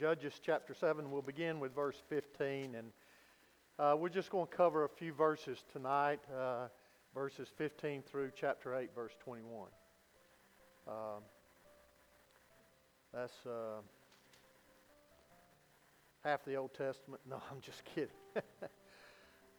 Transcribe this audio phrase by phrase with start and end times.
[0.00, 1.10] Judges chapter 7.
[1.10, 2.90] We'll begin with verse 15, and
[3.78, 6.68] uh, we're just going to cover a few verses tonight, uh,
[7.14, 9.68] verses 15 through chapter 8, verse 21.
[10.88, 10.94] Um,
[13.12, 13.82] that's uh,
[16.24, 17.20] half the Old Testament.
[17.28, 18.08] No, I'm just kidding.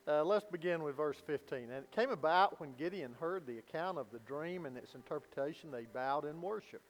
[0.07, 1.59] Uh, let's begin with verse 15.
[1.59, 5.69] And it came about when Gideon heard the account of the dream and its interpretation,
[5.69, 6.81] they bowed in worship.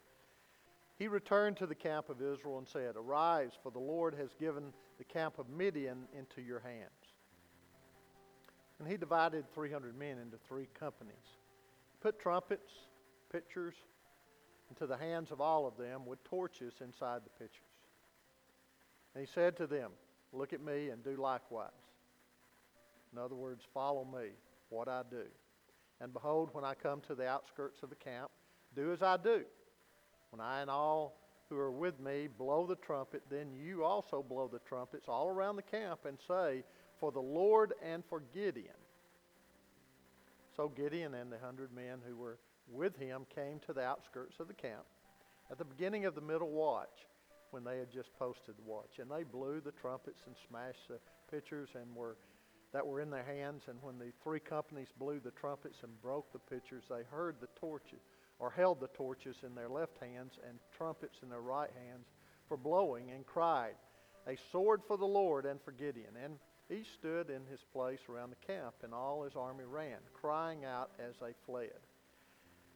[1.01, 4.71] He returned to the camp of Israel and said, Arise, for the Lord has given
[4.99, 6.91] the camp of Midian into your hands.
[8.77, 11.39] And he divided 300 men into three companies,
[12.01, 12.71] put trumpets,
[13.31, 13.73] pitchers,
[14.69, 17.65] into the hands of all of them with torches inside the pitchers.
[19.15, 19.89] And he said to them,
[20.31, 21.71] Look at me and do likewise.
[23.11, 24.33] In other words, follow me,
[24.69, 25.25] what I do.
[25.99, 28.29] And behold, when I come to the outskirts of the camp,
[28.75, 29.45] do as I do.
[30.31, 31.17] When I and all
[31.49, 35.57] who are with me blow the trumpet, then you also blow the trumpets all around
[35.57, 36.63] the camp and say,
[36.99, 38.79] For the Lord and for Gideon.
[40.55, 42.39] So Gideon and the hundred men who were
[42.71, 44.85] with him came to the outskirts of the camp
[45.51, 47.07] at the beginning of the middle watch
[47.51, 48.99] when they had just posted the watch.
[48.99, 52.15] And they blew the trumpets and smashed the pitchers and were
[52.71, 53.63] that were in their hands.
[53.67, 57.49] And when the three companies blew the trumpets and broke the pitchers, they heard the
[57.59, 57.99] torches
[58.41, 62.07] or held the torches in their left hands and trumpets in their right hands
[62.47, 63.75] for blowing, and cried,
[64.27, 66.17] A sword for the Lord and for Gideon.
[66.21, 66.33] And
[66.67, 70.89] he stood in his place around the camp, and all his army ran, crying out
[70.99, 71.69] as they fled.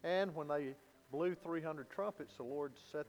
[0.04, 0.76] And when they
[1.10, 3.06] blew 300 trumpets, the Lord set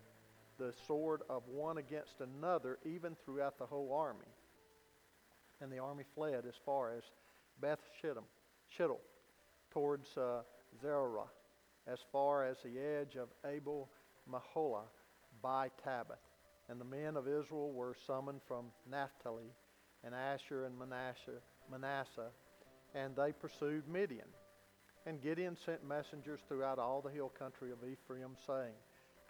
[0.58, 4.25] the sword of one against another, even throughout the whole army.
[5.61, 7.03] And the army fled as far as
[7.61, 8.23] Beth Shittim,
[9.71, 10.42] towards uh,
[10.81, 11.27] Zerah
[11.91, 13.89] as far as the edge of Abel
[14.30, 14.85] Meholah
[15.41, 16.23] by Tabbath.
[16.69, 19.53] And the men of Israel were summoned from Naphtali
[20.03, 22.31] and Asher and Manasseh, Manasseh,
[22.93, 24.27] and they pursued Midian.
[25.05, 28.73] And Gideon sent messengers throughout all the hill country of Ephraim, saying,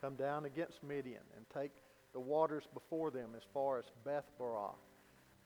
[0.02, 1.72] Come down against Midian and take
[2.14, 4.74] the waters before them as far as Beth Barah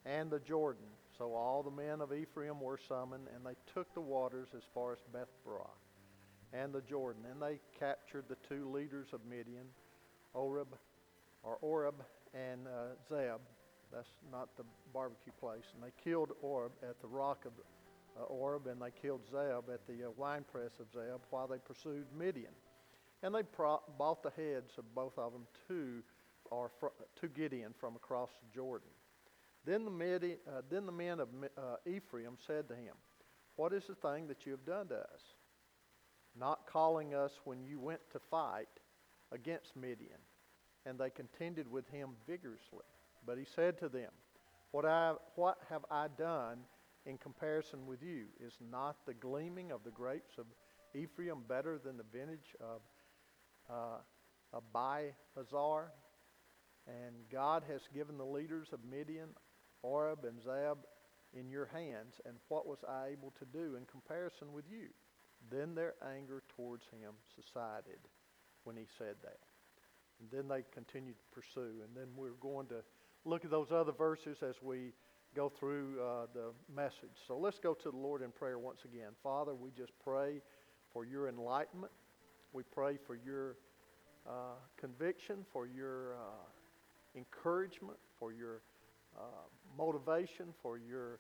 [0.05, 0.87] and the Jordan.
[1.17, 4.93] So all the men of Ephraim were summoned, and they took the waters as far
[4.93, 5.67] as Beth Barah
[6.53, 7.23] and the Jordan.
[7.29, 9.67] And they captured the two leaders of Midian,
[10.33, 10.75] Oreb,
[11.43, 11.95] or Oreb
[12.33, 13.39] and uh, Zeb.
[13.91, 14.63] That's not the
[14.93, 15.65] barbecue place.
[15.73, 17.51] And they killed Oreb at the rock of
[18.19, 22.05] uh, Oreb, and they killed Zeb at the uh, winepress of Zeb while they pursued
[22.17, 22.53] Midian.
[23.23, 26.01] And they pro- bought the heads of both of them to,
[26.49, 26.87] or fr-
[27.19, 28.89] to Gideon from across the Jordan.
[29.65, 32.95] Then the, Midian, uh, then the men of uh, Ephraim said to him,
[33.57, 35.21] What is the thing that you have done to us?
[36.41, 38.67] Not calling us when you went to fight
[39.31, 40.19] against Midian.
[40.85, 42.89] And they contended with him vigorously.
[43.25, 44.09] But he said to them,
[44.71, 46.57] What, I, what have I done
[47.05, 48.25] in comparison with you?
[48.43, 50.47] Is not the gleaming of the grapes of
[50.95, 52.81] Ephraim better than the vintage of
[53.69, 55.85] uh, Abiezer?
[56.87, 59.29] And God has given the leaders of Midian,
[59.83, 60.79] Oreb, and Zeb
[61.39, 62.15] in your hands.
[62.25, 64.87] And what was I able to do in comparison with you?
[65.49, 67.99] Then their anger towards him subsided
[68.63, 69.39] when he said that.
[70.19, 71.81] And then they continued to pursue.
[71.83, 72.83] And then we're going to
[73.25, 74.93] look at those other verses as we
[75.35, 77.17] go through uh, the message.
[77.27, 79.11] So let's go to the Lord in prayer once again.
[79.23, 80.41] Father, we just pray
[80.93, 81.91] for your enlightenment.
[82.53, 83.55] We pray for your
[84.27, 88.61] uh, conviction, for your uh, encouragement, for your
[89.17, 89.21] uh,
[89.77, 91.19] motivation, for your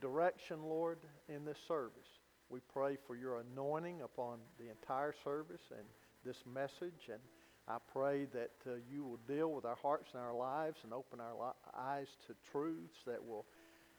[0.00, 0.98] direction, Lord,
[1.28, 2.15] in this service.
[2.48, 5.86] We pray for your anointing upon the entire service and
[6.24, 7.08] this message.
[7.10, 7.20] And
[7.68, 11.20] I pray that uh, you will deal with our hearts and our lives and open
[11.20, 13.44] our li- eyes to truths that will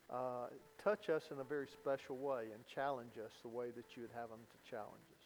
[0.10, 0.48] uh,
[0.82, 4.12] touch us in a very special way and challenge us the way that you would
[4.16, 5.26] have them to challenge us.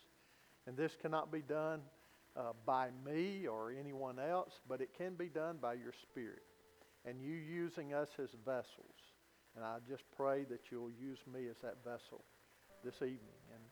[0.66, 1.82] And this cannot be done
[2.36, 6.42] uh, by me or anyone else, but it can be done by your Spirit
[7.06, 8.96] and you using us as vessels.
[9.56, 12.24] And I just pray that you'll use me as that vessel
[12.84, 13.42] this evening.
[13.54, 13.64] And,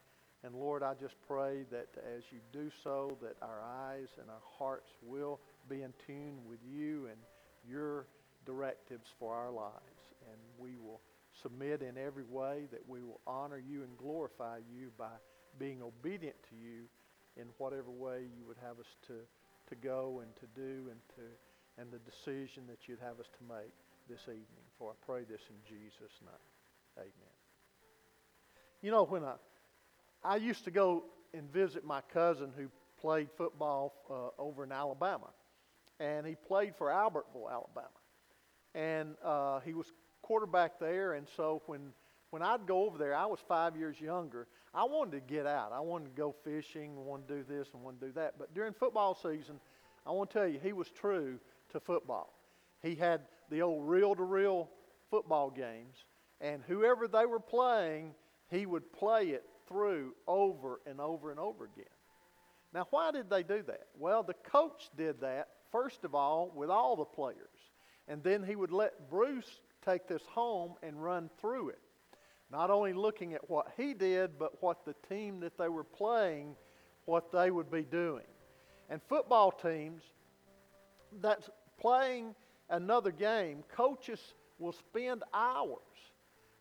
[0.43, 4.43] and Lord, I just pray that as you do so, that our eyes and our
[4.57, 5.39] hearts will
[5.69, 7.17] be in tune with you and
[7.67, 8.07] your
[8.45, 10.03] directives for our lives.
[10.31, 11.01] And we will
[11.41, 15.11] submit in every way that we will honor you and glorify you by
[15.57, 16.83] being obedient to you
[17.37, 19.13] in whatever way you would have us to,
[19.69, 21.23] to go and to do and to
[21.79, 23.73] and the decision that you'd have us to make
[24.09, 24.67] this evening.
[24.77, 26.47] For I pray this in Jesus' name.
[26.97, 27.38] Amen.
[28.81, 29.33] You know, when I,
[30.23, 31.03] I used to go
[31.33, 32.67] and visit my cousin who
[33.01, 35.27] played football uh, over in Alabama,
[35.99, 37.89] and he played for Albertville, Alabama.
[38.73, 39.91] and uh, he was
[40.21, 41.13] quarterback there.
[41.13, 41.93] And so when
[42.31, 44.47] when I'd go over there, I was five years younger.
[44.71, 45.71] I wanted to get out.
[45.71, 48.35] I wanted to go fishing, Wanted to do this and wanted to do that.
[48.37, 49.59] But during football season,
[50.05, 51.39] I want to tell you, he was true
[51.71, 52.31] to football.
[52.83, 54.69] He had the old reel to reel
[55.09, 56.05] football games,
[56.39, 58.13] and whoever they were playing,
[58.49, 61.85] he would play it through over and over and over again.
[62.73, 63.87] Now, why did they do that?
[63.97, 67.37] Well, the coach did that, first of all, with all the players.
[68.07, 71.79] And then he would let Bruce take this home and run through it.
[72.51, 76.55] Not only looking at what he did, but what the team that they were playing,
[77.05, 78.25] what they would be doing.
[78.89, 80.01] And football teams
[81.21, 81.49] that's
[81.79, 82.33] playing
[82.69, 85.77] another game, coaches will spend hours,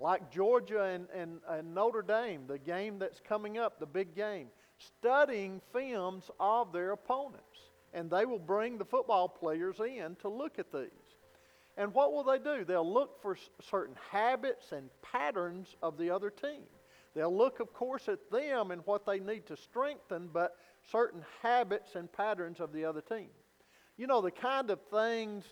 [0.00, 4.48] like Georgia and, and, and Notre Dame, the game that's coming up, the big game,
[4.78, 7.42] studying films of their opponents.
[7.92, 10.90] And they will bring the football players in to look at these.
[11.76, 12.64] And what will they do?
[12.64, 16.64] They'll look for certain habits and patterns of the other team.
[17.14, 20.56] They'll look, of course, at them and what they need to strengthen, but
[20.90, 23.28] certain habits and patterns of the other team.
[23.96, 25.44] You know, the kind of things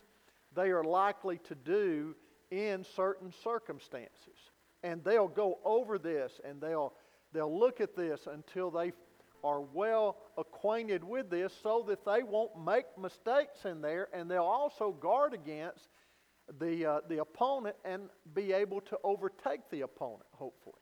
[0.55, 2.15] they are likely to do
[2.51, 4.51] in certain circumstances.
[4.83, 6.93] And they'll go over this and they'll,
[7.33, 8.93] they'll look at this until they
[9.43, 14.43] are well acquainted with this so that they won't make mistakes in there and they'll
[14.43, 15.89] also guard against
[16.61, 18.03] the, uh, the opponent and
[18.35, 20.77] be able to overtake the opponent, hopefully.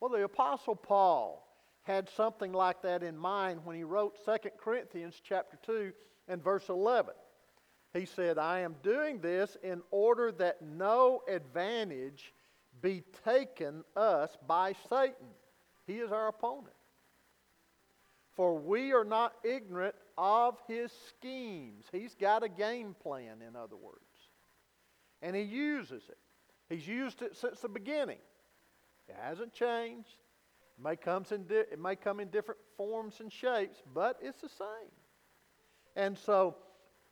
[0.00, 1.46] Well, the Apostle Paul
[1.82, 5.92] had something like that in mind when he wrote 2 Corinthians chapter 2
[6.28, 7.14] and verse 11.
[7.92, 12.32] He said, I am doing this in order that no advantage
[12.80, 15.26] be taken us by Satan.
[15.86, 16.74] He is our opponent.
[18.36, 21.84] For we are not ignorant of his schemes.
[21.90, 24.04] He's got a game plan, in other words
[25.22, 26.18] and he uses it.
[26.68, 28.18] He's used it since the beginning.
[29.08, 30.08] It hasn't changed.
[30.78, 34.40] It may, comes in di- it may come in different forms and shapes, but it's
[34.40, 34.92] the same.
[35.96, 36.56] And so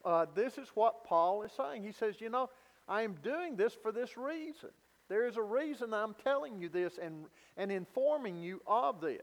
[0.08, 1.82] uh, this is what Paul is saying.
[1.82, 2.48] He says, You know,
[2.88, 4.70] I am doing this for this reason.
[5.10, 7.26] There is a reason I'm telling you this and,
[7.58, 9.20] and informing you of this.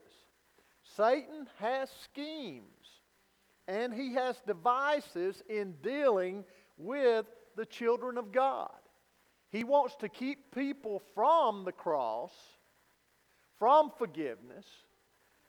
[0.96, 2.64] Satan has schemes
[3.68, 6.44] and he has devices in dealing
[6.78, 8.70] with the children of God.
[9.52, 12.34] He wants to keep people from the cross,
[13.58, 14.66] from forgiveness,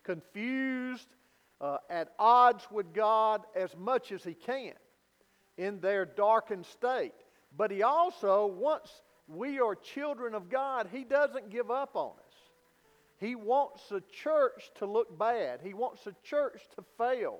[0.03, 1.09] confused,
[1.61, 4.73] uh, at odds with God as much as he can
[5.56, 7.14] in their darkened state.
[7.56, 8.91] But he also, once
[9.29, 12.35] we are children of God, he doesn't give up on us.
[13.19, 15.61] He wants the church to look bad.
[15.62, 17.38] He wants the church to fail.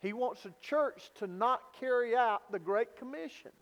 [0.00, 3.52] He wants the church to not carry out the Great Commission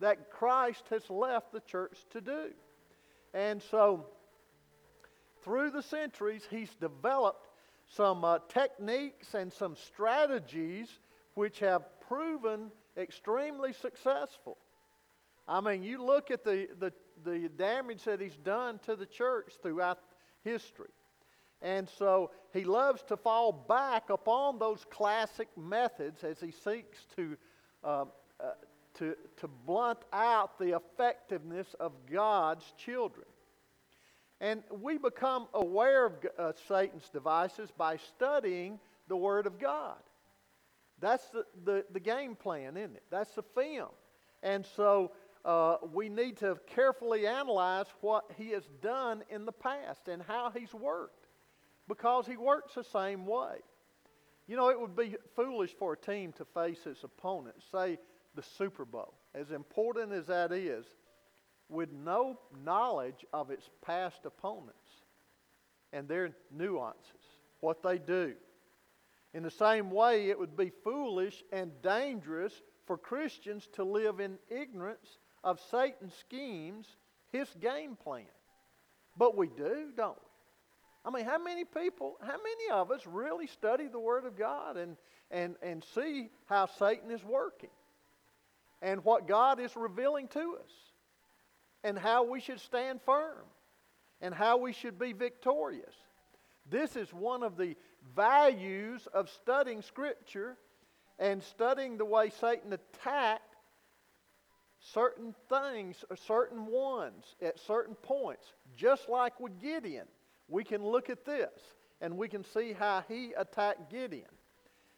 [0.00, 2.46] that Christ has left the church to do.
[3.34, 4.06] And so,
[5.44, 7.46] through the centuries, he's developed
[7.86, 10.88] some uh, techniques and some strategies
[11.34, 12.70] which have proven
[13.00, 14.56] extremely successful.
[15.48, 16.92] I mean, you look at the, the,
[17.24, 19.98] the damage that he's done to the church throughout
[20.44, 20.90] history.
[21.62, 27.36] And so he loves to fall back upon those classic methods as he seeks to
[27.82, 28.04] uh,
[28.40, 28.52] uh,
[28.94, 33.26] to, to blunt out the effectiveness of God's children.
[34.40, 38.78] And we become aware of uh, Satan's devices by studying
[39.08, 39.98] the Word of God.
[41.00, 43.02] That's the, the, the, game plan, isn't it?
[43.10, 43.88] That's the film.
[44.42, 45.12] And so
[45.44, 50.52] uh, we need to carefully analyze what he has done in the past and how
[50.54, 51.26] he's worked
[51.88, 53.56] because he works the same way.
[54.46, 57.98] You know, it would be foolish for a team to face its opponent, say,
[58.34, 60.84] the Super Bowl, as important as that is,
[61.68, 65.04] with no knowledge of its past opponents
[65.92, 68.34] and their nuances, what they do.
[69.32, 72.52] In the same way, it would be foolish and dangerous
[72.86, 76.86] for Christians to live in ignorance of Satan's schemes,
[77.30, 78.24] his game plan.
[79.16, 80.26] But we do, don't we?
[81.04, 84.76] I mean, how many people, how many of us really study the Word of God
[84.76, 84.96] and,
[85.30, 87.70] and, and see how Satan is working?
[88.82, 90.70] and what God is revealing to us,
[91.84, 93.44] and how we should stand firm,
[94.20, 95.94] and how we should be victorious.
[96.68, 97.76] This is one of the
[98.14, 100.56] values of studying Scripture
[101.18, 103.42] and studying the way Satan attacked
[104.80, 108.54] certain things, or certain ones at certain points.
[108.76, 110.06] Just like with Gideon,
[110.48, 111.50] we can look at this
[112.00, 114.30] and we can see how he attacked Gideon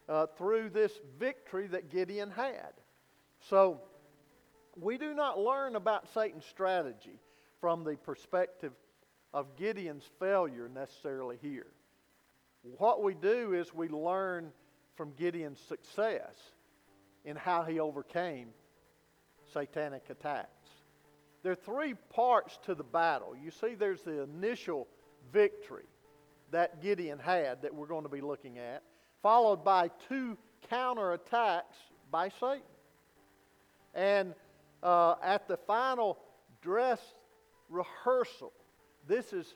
[0.09, 2.73] uh, through this victory that Gideon had.
[3.49, 3.80] So,
[4.76, 7.18] we do not learn about Satan's strategy
[7.61, 8.73] from the perspective
[9.35, 11.66] of Gideon's failure necessarily here.
[12.62, 14.52] What we do is we learn
[14.95, 16.35] from Gideon's success
[17.25, 18.49] in how he overcame
[19.52, 20.69] satanic attacks.
[21.42, 23.35] There are three parts to the battle.
[23.37, 24.87] You see, there's the initial
[25.33, 25.87] victory
[26.52, 28.83] that Gideon had that we're going to be looking at,
[29.23, 30.38] followed by two
[30.71, 31.62] counterattacks
[32.11, 32.62] by Satan.
[33.95, 34.35] And
[34.83, 36.19] uh, at the final
[36.61, 37.00] dress
[37.69, 38.52] rehearsal,
[39.09, 39.54] this is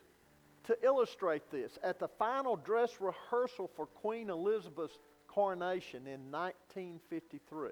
[0.67, 1.77] to illustrate this.
[1.83, 7.69] At the final dress rehearsal for Queen Elizabeth's coronation in 1953,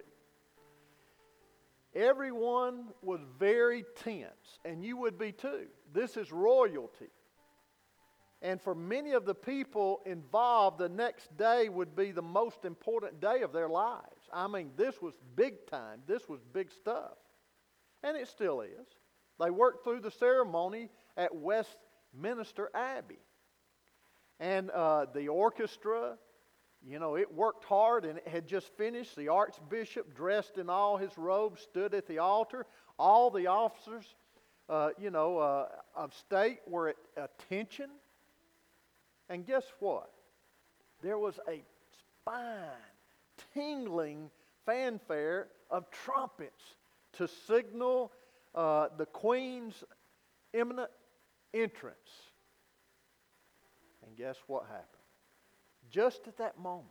[1.94, 5.68] everyone was very tense, and you would be too.
[5.94, 7.10] This is royalty.
[8.42, 13.20] And for many of the people involved, the next day would be the most important
[13.20, 14.30] day of their lives.
[14.32, 17.18] I mean, this was big time, this was big stuff.
[18.04, 18.88] And it still is.
[19.40, 21.34] They worked through the ceremony at
[22.16, 23.20] Westminster Abbey.
[24.40, 26.18] And uh, the orchestra,
[26.86, 29.16] you know, it worked hard and it had just finished.
[29.16, 32.66] The archbishop, dressed in all his robes, stood at the altar.
[33.00, 34.16] All the officers,
[34.70, 37.90] uh, you know, uh, of state were at attention.
[39.30, 40.12] And guess what?
[41.02, 41.64] There was a
[42.00, 42.70] spine
[43.54, 44.30] tingling
[44.66, 46.76] fanfare of trumpets
[47.14, 48.12] to signal
[48.54, 49.84] uh, the queen's
[50.54, 50.90] imminent
[51.56, 51.98] entrance.
[54.06, 54.86] And guess what happened?
[55.90, 56.90] Just at that moment,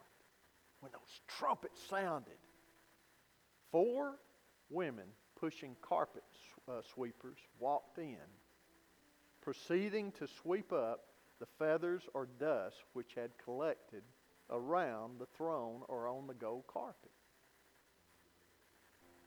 [0.81, 2.39] when those trumpets sounded,
[3.71, 4.17] four
[4.71, 5.07] women
[5.39, 6.25] pushing carpet
[6.69, 8.17] uh, sweepers walked in,
[9.43, 11.01] proceeding to sweep up
[11.41, 14.03] the feathers or dust which had collected
[14.51, 17.11] around the throne or on the gold carpet.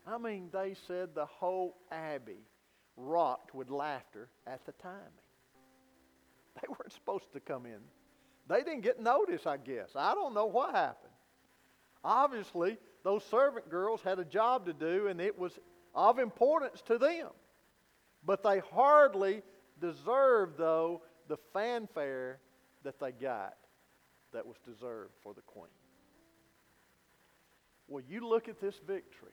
[0.06, 2.48] I mean, they said the whole abbey
[2.96, 5.27] rocked with laughter at the timing.
[6.62, 7.80] They weren't supposed to come in.
[8.48, 9.92] They didn't get notice, I guess.
[9.96, 11.14] I don't know what happened.
[12.04, 15.60] Obviously, those servant girls had a job to do, and it was
[15.94, 17.28] of importance to them.
[18.26, 19.42] But they hardly
[19.82, 22.40] deserved, though, the fanfare
[22.84, 23.56] that they got
[24.34, 25.66] that was deserved for the queen.
[27.88, 29.32] Well, you look at this victory.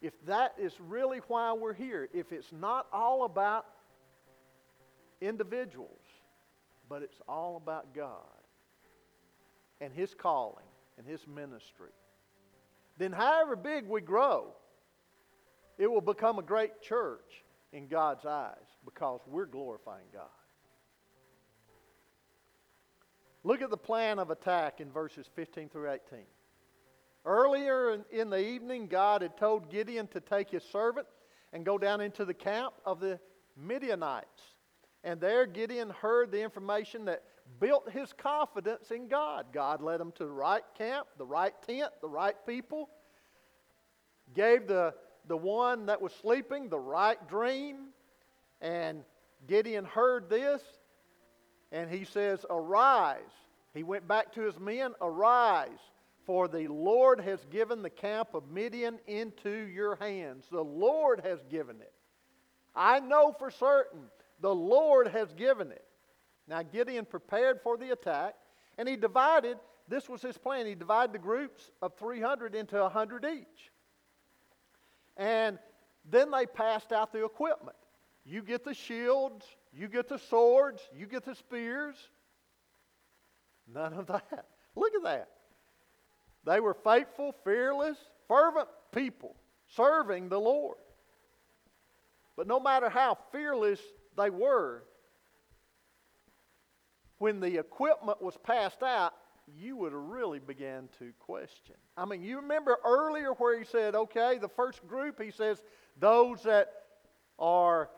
[0.00, 3.66] if that is really why we're here, if it's not all about
[5.20, 5.90] individuals,
[6.88, 8.22] but it's all about God
[9.80, 10.64] and His calling
[10.96, 11.90] and His ministry,
[12.96, 14.54] then however big we grow,
[15.78, 20.28] it will become a great church in God's eyes because we're glorifying God.
[23.42, 26.20] Look at the plan of attack in verses 15 through 18.
[27.24, 31.06] Earlier in the evening, God had told Gideon to take his servant
[31.52, 33.18] and go down into the camp of the
[33.56, 34.42] Midianites.
[35.04, 37.22] And there Gideon heard the information that
[37.58, 39.46] built his confidence in God.
[39.52, 42.88] God led him to the right camp, the right tent, the right people.
[44.34, 44.94] Gave the,
[45.30, 47.76] the one that was sleeping the right dream.
[48.60, 49.04] And
[49.46, 50.60] Gideon heard this
[51.70, 53.20] and he says, Arise.
[53.72, 55.78] He went back to his men, Arise,
[56.26, 60.46] for the Lord has given the camp of Midian into your hands.
[60.50, 61.92] The Lord has given it.
[62.74, 64.02] I know for certain
[64.40, 65.84] the Lord has given it.
[66.48, 68.34] Now, Gideon prepared for the attack,
[68.78, 73.24] and he divided, this was his plan, he divided the groups of 300 into 100
[73.26, 73.70] each.
[75.16, 75.58] And
[76.10, 77.76] then they passed out the equipment.
[78.24, 81.96] You get the shields, you get the swords, you get the spears.
[83.72, 84.46] None of that.
[84.76, 85.28] Look at that.
[86.44, 87.98] They were faithful, fearless,
[88.28, 89.36] fervent people
[89.76, 90.78] serving the Lord.
[92.36, 93.80] But no matter how fearless
[94.16, 94.84] they were,
[97.18, 99.12] when the equipment was passed out,
[99.56, 101.76] you would have really began to question.
[101.96, 105.62] I mean, you remember earlier where he said, okay, the first group, he says,
[105.98, 106.72] those that
[107.38, 107.90] are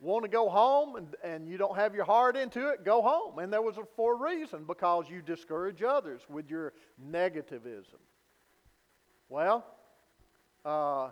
[0.00, 3.38] want to go home and, and you don't have your heart into it, go home.
[3.38, 6.72] And there was a, for a reason, because you discourage others with your
[7.10, 8.00] negativism.
[9.28, 9.64] Well,
[10.64, 11.10] uh,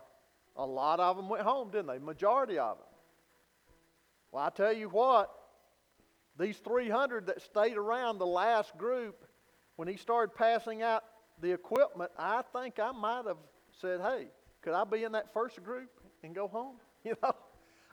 [0.56, 1.98] a lot of them went home, didn't they?
[1.98, 2.86] Majority of them.
[4.32, 5.30] Well, I tell you what,
[6.38, 9.24] these 300 that stayed around the last group,
[9.78, 11.04] when he started passing out
[11.40, 13.36] the equipment, I think I might have
[13.80, 14.26] said, hey,
[14.60, 15.88] could I be in that first group
[16.24, 16.76] and go home?
[17.04, 17.32] You know?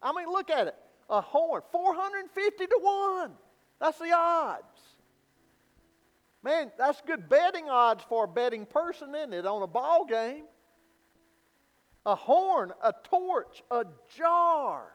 [0.02, 0.76] I mean, look at it
[1.12, 1.62] a horn.
[1.72, 3.32] 450 to 1.
[3.80, 4.82] That's the odds.
[6.44, 10.46] Man, that's good betting odds for a betting person, isn't it, on a ball game?
[12.08, 13.86] A horn, a torch, a
[14.18, 14.92] jar.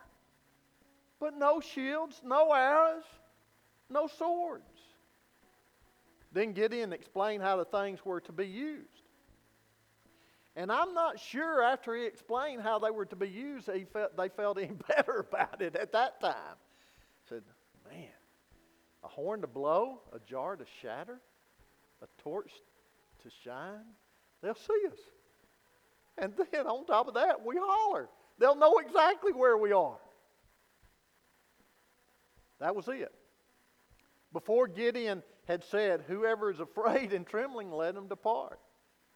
[1.21, 3.05] But no shields, no arrows,
[3.89, 4.70] no swords.
[6.33, 9.03] Then Gideon explained how the things were to be used.
[10.57, 14.17] And I'm not sure after he explained how they were to be used, he felt,
[14.17, 16.57] they felt any better about it at that time.
[17.29, 17.43] Said,
[17.89, 18.09] man,
[19.03, 21.21] a horn to blow, a jar to shatter,
[22.03, 22.53] a torch
[23.23, 23.85] to shine.
[24.43, 24.99] They'll see us.
[26.19, 28.09] And then on top of that, we holler.
[28.39, 29.99] They'll know exactly where we are.
[32.59, 33.13] That was it.
[34.33, 38.61] Before Gideon had said, Whoever is afraid and trembling, let him depart.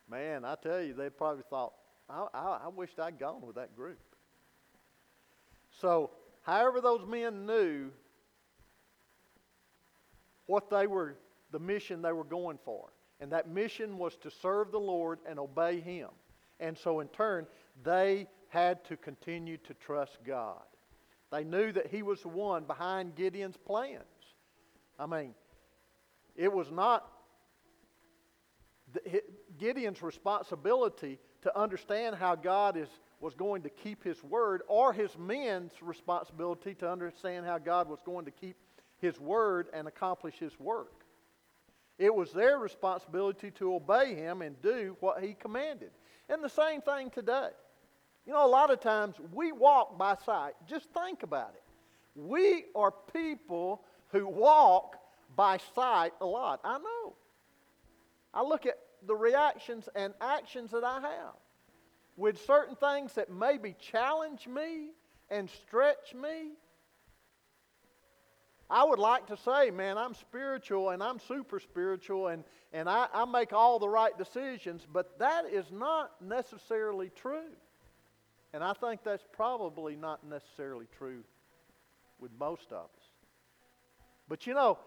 [0.09, 1.73] Man, I tell you, they probably thought,
[2.09, 3.99] I, I, I wished I'd gone with that group.
[5.81, 6.11] So,
[6.43, 7.91] however, those men knew
[10.47, 11.17] what they were,
[11.51, 12.91] the mission they were going for.
[13.21, 16.09] And that mission was to serve the Lord and obey Him.
[16.61, 17.47] And so, in turn,
[17.83, 20.63] they had to continue to trust God.
[21.33, 24.05] They knew that He was the one behind Gideon's plans.
[24.99, 25.35] I mean,
[26.37, 27.07] it was not
[29.59, 32.89] Gideon's responsibility to understand how God is,
[33.21, 37.99] was going to keep his word, or his men's responsibility to understand how God was
[38.05, 38.57] going to keep
[38.99, 41.05] his word and accomplish his work.
[41.99, 45.91] It was their responsibility to obey him and do what he commanded.
[46.29, 47.51] And the same thing today.
[48.27, 50.55] You know, a lot of times we walk by sight.
[50.67, 51.63] Just think about it.
[52.17, 54.97] We are people who walk
[55.37, 56.61] by sight a lot.
[56.65, 57.15] I know.
[58.33, 61.35] I look at the reactions and actions that I have
[62.17, 64.91] with certain things that maybe challenge me
[65.31, 66.53] and stretch me.
[68.71, 73.09] I would like to say, man, I'm spiritual and I'm super spiritual and, and I,
[73.13, 77.51] I make all the right decisions, but that is not necessarily true.
[78.53, 81.25] And I think that's probably not necessarily true
[82.21, 83.04] with most of us.
[84.29, 84.79] But you know,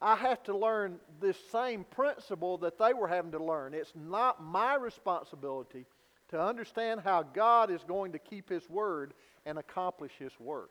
[0.00, 3.74] I have to learn this same principle that they were having to learn.
[3.74, 5.86] It's not my responsibility
[6.28, 9.14] to understand how God is going to keep His word
[9.46, 10.70] and accomplish His work.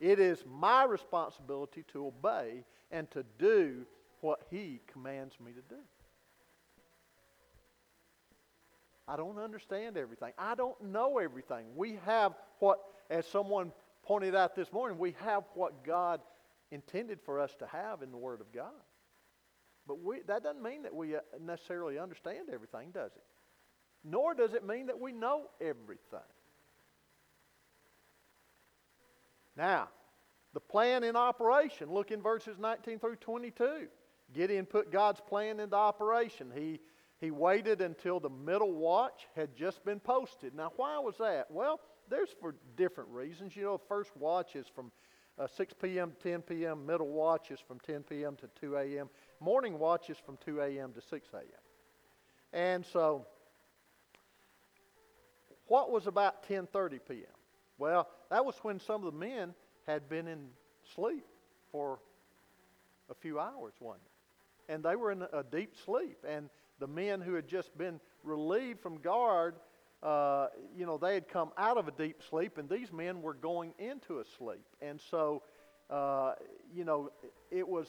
[0.00, 3.86] It is my responsibility to obey and to do
[4.20, 5.80] what He commands me to do.
[9.06, 10.32] I don't understand everything.
[10.38, 11.66] I don't know everything.
[11.76, 13.72] We have what, as someone
[14.04, 16.20] pointed out this morning, we have what God
[16.70, 18.72] intended for us to have in the Word of God.
[19.86, 23.24] But we, that doesn't mean that we uh, necessarily understand everything, does it?
[24.02, 26.20] Nor does it mean that we know everything.
[29.56, 29.88] Now,
[30.52, 31.92] the plan in operation.
[31.92, 33.88] Look in verses 19 through 22.
[34.32, 36.50] Gideon put God's plan into operation.
[36.54, 36.80] He,
[37.20, 40.54] he waited until the middle watch had just been posted.
[40.54, 41.50] Now, why was that?
[41.50, 43.56] Well, there's for different reasons.
[43.56, 44.90] You know, first watch is from
[45.38, 46.12] uh, 6 p.m.
[46.22, 46.86] to 10 p.m.
[46.86, 48.36] Middle watch is from 10 p.m.
[48.36, 49.08] to 2 a.m.
[49.40, 50.92] Morning watch is from 2 a.m.
[50.92, 51.42] to 6 a.m.
[52.52, 53.26] And so,
[55.66, 57.24] what was about 10:30 p.m.?
[57.78, 59.54] Well, that was when some of the men
[59.86, 60.48] had been in
[60.94, 61.24] sleep
[61.72, 61.98] for
[63.10, 63.98] a few hours, one
[64.68, 66.18] and they were in a deep sleep.
[66.28, 69.56] And the men who had just been relieved from guard,
[70.04, 73.32] uh, you know, they had come out of a deep sleep, and these men were
[73.32, 74.66] going into a sleep.
[74.82, 75.42] And so,
[75.88, 76.34] uh,
[76.72, 77.10] you know,
[77.50, 77.88] it was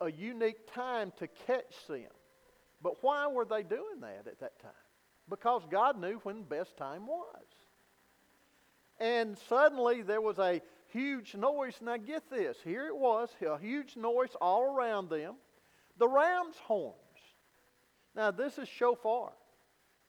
[0.00, 2.10] a unique time to catch them.
[2.82, 4.72] But why were they doing that at that time?
[5.30, 7.44] Because God knew when the best time was.
[8.98, 11.74] And suddenly there was a huge noise.
[11.80, 15.36] Now get this here it was, a huge noise all around them.
[15.98, 16.96] The ram's horns.
[18.16, 19.32] Now this is shofar.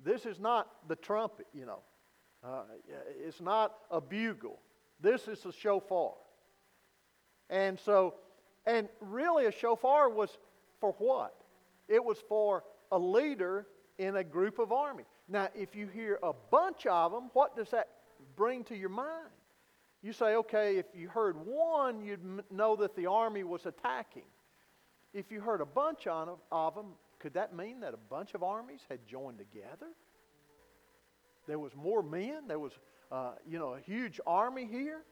[0.04, 1.80] This is not the trumpet, you know.
[2.44, 2.64] Uh,
[3.26, 4.60] it's not a bugle.
[5.00, 6.14] This is a shofar.
[7.50, 8.16] And so,
[8.66, 10.38] and really a shofar was
[10.80, 11.36] for what?
[11.88, 15.04] It was for a leader in a group of army.
[15.30, 17.88] Now, if you hear a bunch of them, what does that
[18.36, 19.30] bring to your mind?
[20.02, 24.26] You say, okay, if you heard one, you'd know that the army was attacking.
[25.14, 26.88] If you heard a bunch of them,
[27.24, 29.88] could that mean that a bunch of armies had joined together?
[31.48, 32.50] There was more men.
[32.50, 32.74] There was,
[33.14, 35.04] uh, you know, a huge army here.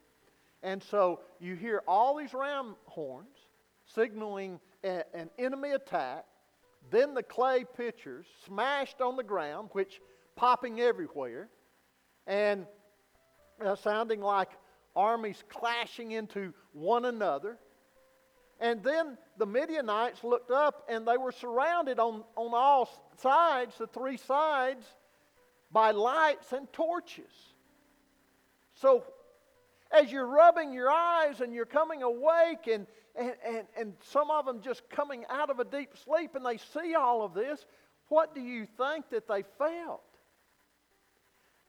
[0.62, 3.38] And so you hear all these ram horns
[3.86, 6.26] signaling a, an enemy attack.
[6.90, 9.98] Then the clay pitchers smashed on the ground, which
[10.36, 11.48] popping everywhere,
[12.26, 12.66] and
[13.64, 14.50] uh, sounding like
[14.94, 17.56] armies clashing into one another.
[18.60, 23.86] And then the Midianites looked up and they were surrounded on, on all sides, the
[23.86, 24.84] three sides,
[25.70, 27.32] by lights and torches.
[28.74, 29.04] So
[29.90, 34.46] as you're rubbing your eyes and you're coming awake, and, and, and, and some of
[34.46, 37.64] them just coming out of a deep sleep, and they see all of this,
[38.08, 40.02] what do you think that they felt?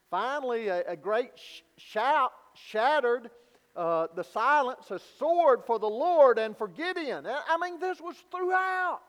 [0.09, 3.29] Finally, a, a great sh- shout shattered
[3.75, 7.25] uh, the silence, a sword for the Lord and for Gideon.
[7.25, 9.01] I mean, this was throughout.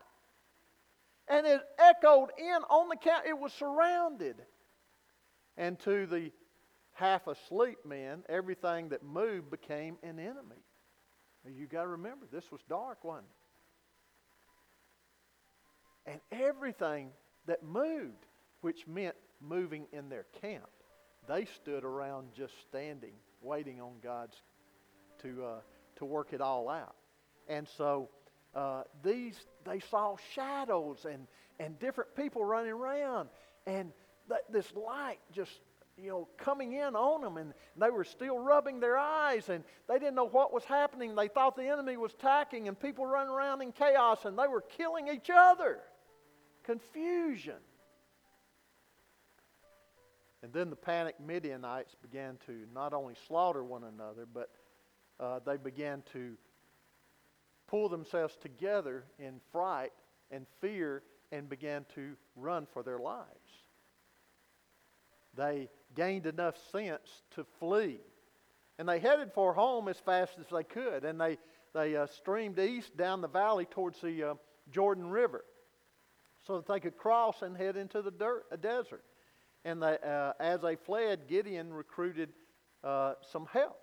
[1.29, 3.25] And it echoed in on the camp.
[3.27, 4.37] It was surrounded.
[5.57, 6.33] And to the
[6.93, 10.63] half asleep men, everything that moved became an enemy.
[11.47, 13.25] You got to remember, this was dark, it?
[16.07, 17.11] And everything
[17.47, 18.27] that moved,
[18.63, 20.69] which meant moving in their camp,
[21.29, 24.37] they stood around just standing, waiting on God's
[25.25, 25.61] to, uh,
[25.97, 26.95] to work it all out.
[27.49, 28.09] And so
[28.55, 31.27] uh, these, they saw shadows and,
[31.59, 33.29] and different people running around.
[33.67, 33.93] And
[34.29, 35.51] th- this light just,
[35.97, 37.37] you know, coming in on them.
[37.37, 41.15] And they were still rubbing their eyes and they didn't know what was happening.
[41.15, 44.63] They thought the enemy was attacking and people running around in chaos and they were
[44.77, 45.81] killing each other.
[46.65, 47.57] Confusion.
[50.43, 54.51] And then the panicked Midianites began to not only slaughter one another, but
[55.21, 56.37] uh, they began to
[57.67, 59.93] pull themselves together in fright
[60.31, 63.29] and fear and began to run for their lives.
[65.37, 67.99] They gained enough sense to flee.
[68.79, 71.05] And they headed for home as fast as they could.
[71.05, 71.39] And they,
[71.73, 74.35] they uh, streamed east down the valley towards the uh,
[74.71, 75.45] Jordan River
[76.47, 79.05] so that they could cross and head into the dirt, a desert.
[79.65, 82.31] And they, uh, as they fled, Gideon recruited
[82.83, 83.79] uh, some help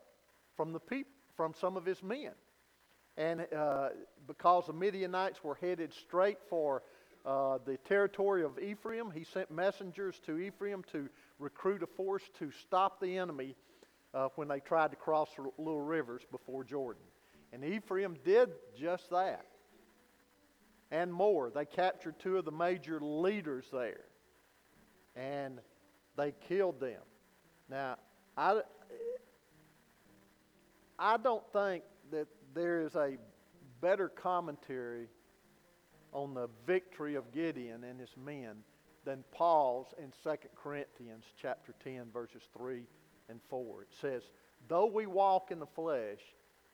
[0.56, 1.12] from the people
[1.42, 2.34] from some of his men.
[3.18, 3.90] And uh,
[4.28, 6.84] because the Midianites were headed straight for
[7.26, 12.52] uh, the territory of Ephraim, he sent messengers to Ephraim to recruit a force to
[12.52, 13.56] stop the enemy
[14.14, 17.02] uh, when they tried to cross the little rivers before Jordan.
[17.52, 19.48] And Ephraim did just that
[20.92, 21.50] and more.
[21.50, 24.06] They captured two of the major leaders there
[25.16, 25.58] and
[26.16, 27.02] they killed them.
[27.68, 27.98] Now,
[28.38, 28.62] I,
[31.04, 33.18] I don't think that there is a
[33.82, 35.08] better commentary
[36.14, 38.58] on the victory of Gideon and his men
[39.04, 42.86] than Paul's in 2 Corinthians chapter 10 verses 3
[43.30, 43.82] and 4.
[43.82, 44.30] It says,
[44.68, 46.20] "Though we walk in the flesh,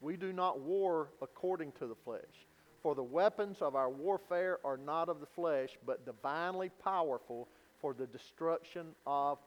[0.01, 2.47] we do not war according to the flesh,
[2.81, 7.47] for the weapons of our warfare are not of the flesh, but divinely powerful
[7.79, 9.39] for the destruction of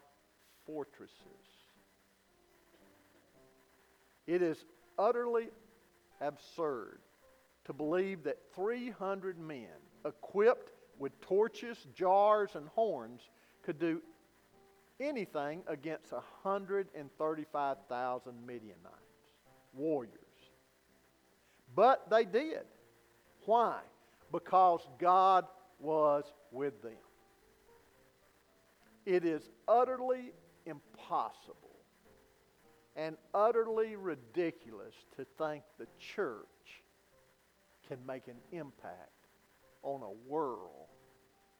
[0.64, 1.39] fortresses."
[4.30, 4.64] It is
[4.96, 5.48] utterly
[6.20, 7.00] absurd
[7.64, 9.66] to believe that 300 men
[10.04, 13.22] equipped with torches, jars, and horns
[13.64, 14.00] could do
[15.00, 18.76] anything against 135,000 Midianites,
[19.74, 20.14] warriors.
[21.74, 22.62] But they did.
[23.46, 23.80] Why?
[24.30, 25.44] Because God
[25.80, 26.92] was with them.
[29.04, 30.30] It is utterly
[30.66, 31.69] impossible
[32.96, 36.46] and utterly ridiculous to think the church
[37.88, 39.10] can make an impact
[39.82, 40.88] on a world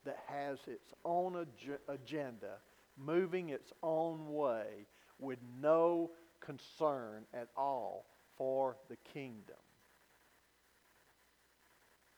[0.05, 2.57] that has its own ag- agenda,
[2.97, 4.87] moving its own way
[5.19, 9.57] with no concern at all for the kingdom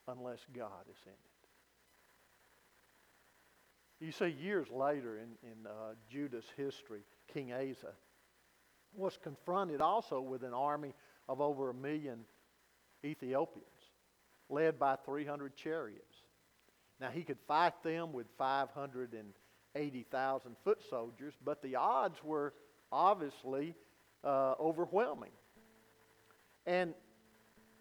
[0.08, 1.18] unless God is in it.
[4.04, 7.92] You see, years later in, in uh, Judah's history, King Asa
[8.94, 10.94] was confronted also with an army
[11.28, 12.20] of over a million
[13.04, 13.66] Ethiopians,
[14.48, 16.16] led by 300 chariots.
[17.00, 22.54] Now, he could fight them with 580,000 foot soldiers, but the odds were
[22.92, 23.74] obviously
[24.22, 25.32] uh, overwhelming.
[26.64, 26.94] And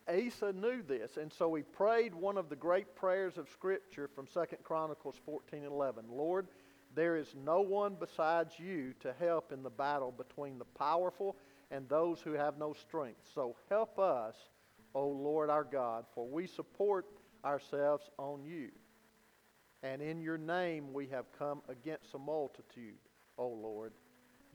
[0.07, 4.25] Asa knew this, and so he prayed one of the great prayers of Scripture from
[4.25, 6.05] 2 Chronicles 14 and 11.
[6.09, 6.47] Lord,
[6.95, 11.37] there is no one besides you to help in the battle between the powerful
[11.69, 13.21] and those who have no strength.
[13.33, 14.35] So help us,
[14.93, 17.05] O Lord our God, for we support
[17.45, 18.69] ourselves on you.
[19.83, 22.99] And in your name we have come against a multitude,
[23.37, 23.93] O Lord.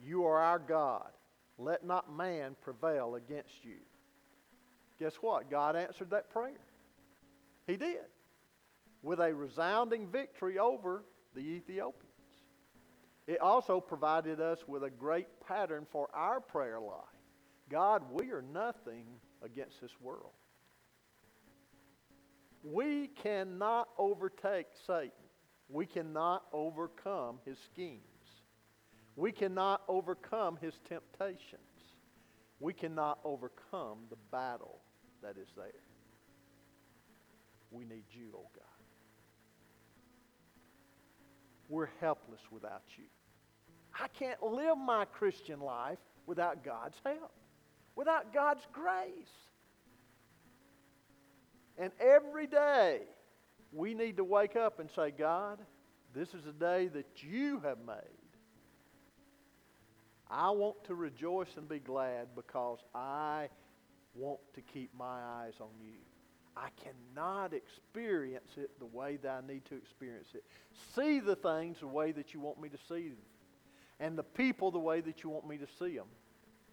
[0.03, 1.09] You are our God.
[1.57, 3.77] Let not man prevail against you.
[4.99, 5.49] Guess what?
[5.49, 6.59] God answered that prayer.
[7.65, 8.05] He did.
[9.01, 12.06] With a resounding victory over the Ethiopians.
[13.27, 17.03] It also provided us with a great pattern for our prayer life.
[17.69, 19.05] God, we are nothing
[19.43, 20.31] against this world.
[22.63, 25.11] We cannot overtake Satan.
[25.69, 28.01] We cannot overcome his schemes.
[29.17, 31.61] We cannot overcome his temptations.
[32.59, 34.79] We cannot overcome the battle
[35.21, 35.83] that is there.
[37.71, 38.63] We need you, oh God.
[41.67, 43.03] We're helpless without you.
[43.99, 47.31] I can't live my Christian life without God's help,
[47.95, 49.33] without God's grace.
[51.77, 53.01] And every day,
[53.71, 55.59] we need to wake up and say, God,
[56.13, 57.97] this is a day that you have made.
[60.29, 63.49] I want to rejoice and be glad because I
[64.13, 65.99] want to keep my eyes on you.
[66.55, 70.43] I cannot experience it the way that I need to experience it.
[70.95, 73.17] See the things the way that you want me to see them.
[73.99, 76.07] And the people the way that you want me to see them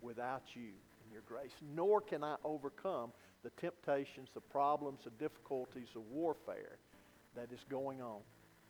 [0.03, 1.53] without you and your grace.
[1.75, 6.79] Nor can I overcome the temptations, the problems, the difficulties, the warfare
[7.35, 8.21] that is going on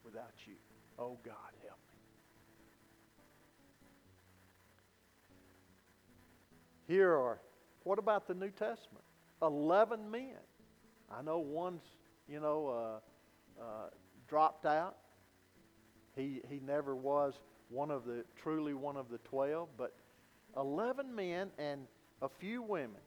[0.04, 0.54] without you.
[0.98, 1.98] Oh God, help me.
[6.86, 7.40] Here are,
[7.82, 9.04] what about the New Testament?
[9.42, 10.36] Eleven men.
[11.10, 11.82] I know one's,
[12.28, 13.00] you know,
[13.60, 13.90] uh, uh,
[14.28, 14.96] dropped out.
[16.16, 17.34] He, he never was
[17.74, 19.94] one of the, truly one of the twelve, but
[20.56, 21.87] 11 men and
[22.22, 23.00] a few women.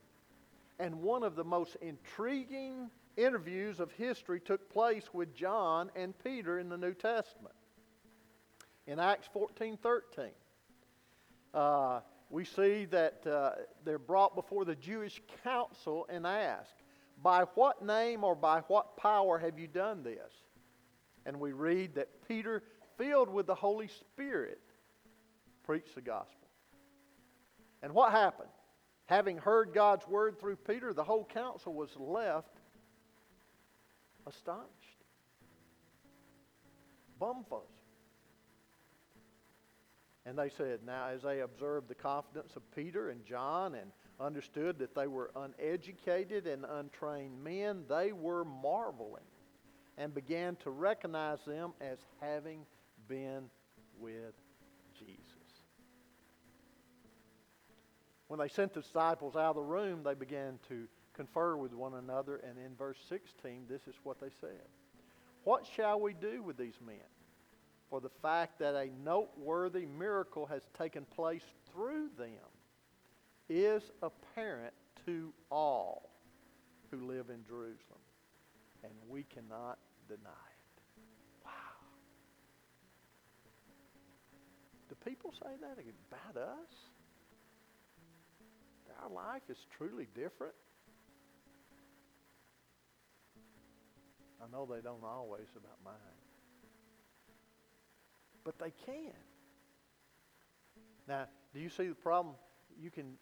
[0.80, 6.60] And one of the most intriguing interviews of history took place with John and Peter
[6.60, 7.56] in the New Testament.
[8.86, 10.26] In Acts 14 13,
[11.54, 13.52] uh, we see that uh,
[13.84, 16.84] they're brought before the Jewish council and asked,
[17.24, 20.32] By what name or by what power have you done this?
[21.26, 22.64] And we read that Peter,
[22.98, 24.62] filled with the Holy Spirit,
[25.64, 26.48] preached the gospel.
[27.82, 28.50] And what happened?
[29.06, 32.60] Having heard God's word through Peter, the whole council was left
[34.26, 34.68] astonished.
[37.20, 37.64] Bumfuzzled.
[40.26, 44.78] And they said, Now, as they observed the confidence of Peter and John and understood
[44.80, 49.24] that they were uneducated and untrained men, they were marveling
[49.98, 52.66] and began to recognize them as having
[53.08, 53.50] been
[54.00, 54.34] with
[54.98, 55.24] Jesus.
[58.28, 61.96] When they sent the disciples out of the room, they began to confer with one
[61.96, 62.38] another.
[62.38, 64.68] And in verse 16, this is what they said
[65.44, 66.96] What shall we do with these men?
[67.90, 72.30] For the fact that a noteworthy miracle has taken place through them
[73.48, 74.74] is apparent
[75.06, 76.10] to all
[76.92, 78.02] who live in Jerusalem,
[78.84, 79.78] and we cannot
[80.10, 80.47] deny
[85.08, 85.78] people say that
[86.12, 86.74] about us?
[89.04, 90.54] our life is truly different?
[94.42, 95.94] I know they don't always about mine.
[98.44, 99.14] But they can.
[101.08, 102.36] Now, do you see the problem?
[102.82, 103.14] You can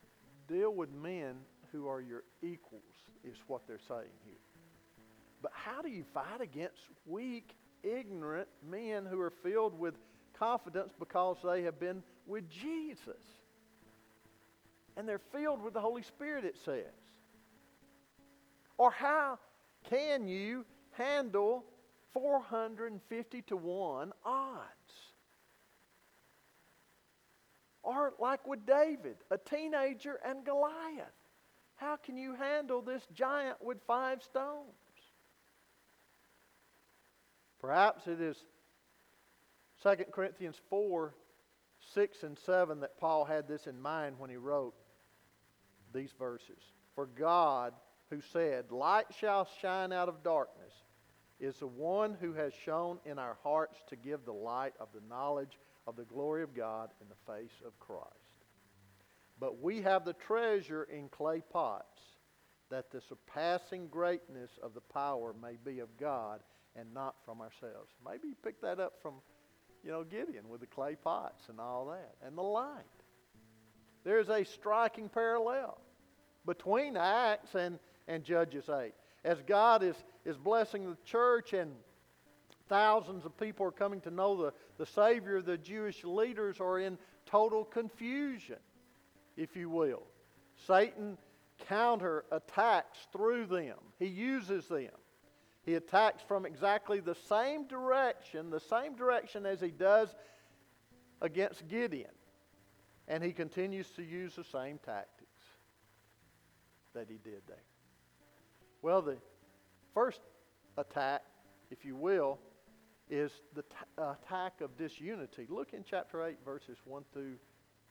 [0.47, 1.35] deal with men
[1.71, 2.83] who are your equals,
[3.23, 4.35] is what they're saying here.
[5.41, 9.95] But how do you fight against weak, ignorant men who are filled with
[10.37, 13.21] confidence because they have been with Jesus?
[14.97, 16.85] And they're filled with the Holy Spirit, it says.
[18.77, 19.39] Or how
[19.89, 21.65] can you handle
[22.13, 24.65] 450 to 1 odds?
[27.83, 31.05] Or like with David, a teenager and Goliath.
[31.75, 34.71] How can you handle this giant with five stones?
[37.59, 38.43] Perhaps it is
[39.85, 41.13] 2 Corinthians 4
[41.93, 44.73] 6 and 7 that Paul had this in mind when he wrote
[45.93, 46.57] these verses.
[46.95, 47.73] For God,
[48.09, 50.73] who said, Light shall shine out of darkness,
[51.39, 55.07] is the one who has shone in our hearts to give the light of the
[55.07, 58.09] knowledge of the glory of God in the face of Christ.
[59.39, 61.99] But we have the treasure in clay pots,
[62.71, 66.39] that the surpassing greatness of the power may be of God
[66.75, 67.91] and not from ourselves.
[68.03, 69.15] Maybe you pick that up from,
[69.85, 72.83] you know, Gideon with the clay pots and all that, and the light.
[74.03, 75.77] There's a striking parallel
[76.45, 78.93] between Acts and, and Judges 8.
[79.23, 79.95] As God is,
[80.25, 81.71] is blessing the church and
[82.67, 86.97] thousands of people are coming to know the, the Savior, the Jewish leaders are in
[87.27, 88.57] total confusion,
[89.37, 90.03] if you will.
[90.67, 91.17] Satan
[91.69, 94.89] counterattacks through them, he uses them.
[95.65, 100.13] He attacks from exactly the same direction, the same direction as he does
[101.21, 102.11] against Gideon.
[103.07, 105.41] And he continues to use the same tactics
[106.93, 107.63] that he did there.
[108.81, 109.17] Well, the
[109.93, 110.21] first
[110.77, 111.23] attack,
[111.71, 112.39] if you will,
[113.09, 115.47] is the t- attack of disunity.
[115.49, 117.35] Look in chapter 8, verses 1 through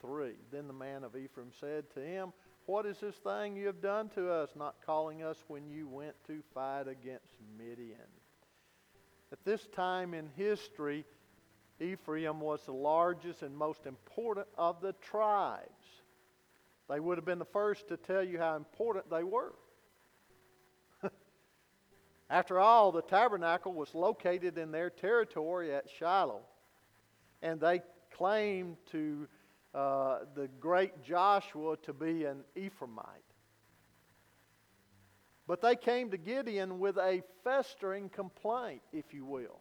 [0.01, 0.33] 3.
[0.53, 2.33] Then the man of Ephraim said to him,
[2.67, 6.15] what is this thing you have done to us, not calling us when you went
[6.27, 7.99] to fight against Midian?
[9.33, 11.05] At this time in history,
[11.81, 15.69] Ephraim was the largest and most important of the tribes.
[16.89, 19.55] They would have been the first to tell you how important they were.
[22.31, 26.43] After all, the tabernacle was located in their territory at Shiloh,
[27.43, 29.27] and they claimed to
[29.75, 33.05] uh, the great Joshua to be an Ephraimite.
[35.47, 39.61] But they came to Gideon with a festering complaint, if you will.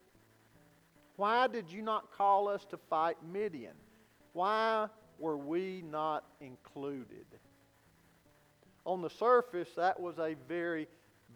[1.16, 3.76] Why did you not call us to fight Midian?
[4.34, 4.88] Why
[5.20, 7.26] were we not included?
[8.86, 10.88] On the surface, that was a very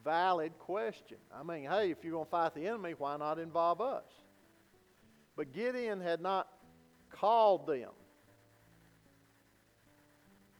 [0.04, 1.18] valid question.
[1.34, 4.06] I mean, hey, if you're going to fight the enemy, why not involve us?
[5.36, 6.48] But Gideon had not
[7.12, 7.92] called them.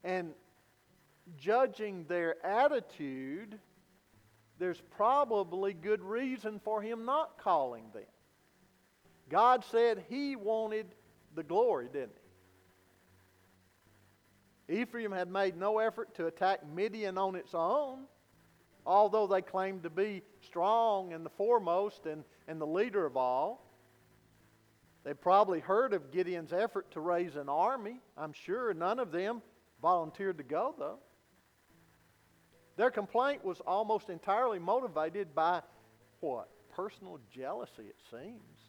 [0.04, 0.34] And
[1.38, 3.60] judging their attitude,
[4.60, 8.04] there's probably good reason for him not calling them.
[9.30, 10.88] God said he wanted
[11.36, 12.18] the glory, didn't
[14.68, 14.80] he?
[14.82, 18.00] Ephraim had made no effort to attack Midian on its own,
[18.86, 23.64] although they claimed to be strong and the foremost and, and the leader of all.
[25.04, 28.02] They probably heard of Gideon's effort to raise an army.
[28.18, 29.42] I'm sure none of them
[29.82, 31.00] volunteered to go, though.
[32.78, 35.62] Their complaint was almost entirely motivated by
[36.20, 36.50] what?
[36.76, 38.60] Personal jealousy, it seems.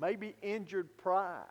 [0.00, 1.46] Maybe injured pride.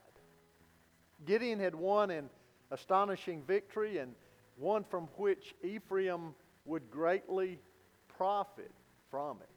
[1.26, 2.30] Gideon had won an
[2.72, 4.16] astonishing victory and
[4.58, 6.34] one from which Ephraim
[6.66, 7.60] would greatly
[8.08, 8.72] profit
[9.10, 9.50] from it.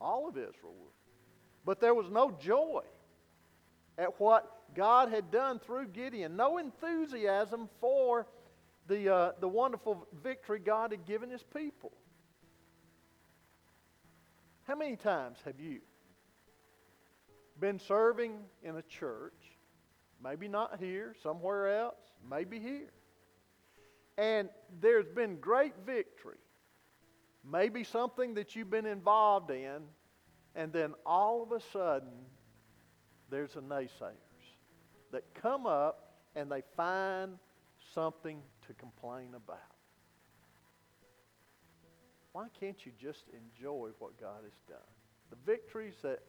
[0.00, 0.92] All of Israel would.
[1.64, 2.82] But there was no joy
[3.98, 6.36] at what God had done through Gideon.
[6.36, 8.26] No enthusiasm for
[8.86, 11.92] the, uh, the wonderful victory God had given his people.
[14.64, 15.80] How many times have you
[17.58, 19.32] been serving in a church,
[20.22, 22.90] maybe not here, somewhere else, maybe here,
[24.18, 26.38] and there's been great victory,
[27.50, 29.82] maybe something that you've been involved in,
[30.54, 32.12] and then all of a sudden
[33.30, 34.25] there's a naysayer
[35.12, 37.38] that come up and they find
[37.94, 39.58] something to complain about.
[42.32, 44.76] Why can't you just enjoy what God has done?
[45.30, 46.20] The victories that,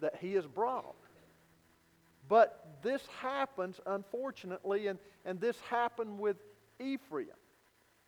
[0.00, 0.96] that He has brought.
[2.28, 6.36] But this happens, unfortunately, and, and this happened with
[6.80, 7.28] Ephraim.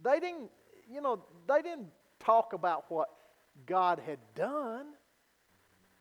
[0.03, 0.51] They didn't,
[0.91, 1.89] you know, they didn't
[2.19, 3.09] talk about what
[3.67, 4.87] God had done.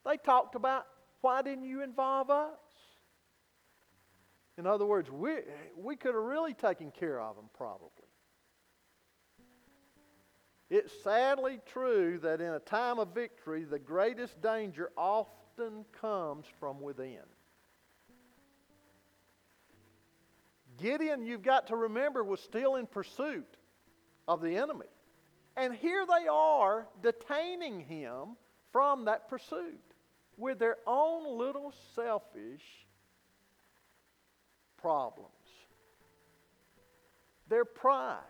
[0.05, 0.85] They talked about
[1.21, 2.57] why didn't you involve us?
[4.57, 5.35] In other words, we,
[5.75, 7.89] we could have really taken care of them, probably.
[10.69, 16.81] It's sadly true that in a time of victory, the greatest danger often comes from
[16.81, 17.19] within.
[20.77, 23.57] Gideon, you've got to remember, was still in pursuit
[24.27, 24.85] of the enemy.
[25.55, 28.35] And here they are detaining him
[28.71, 29.81] from that pursuit
[30.37, 32.86] with their own little selfish
[34.77, 35.31] problems.
[37.49, 38.21] Their pride.